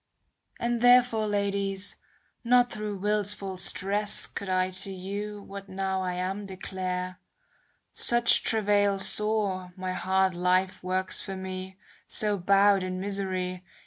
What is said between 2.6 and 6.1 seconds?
through will's full stress Could I to you what now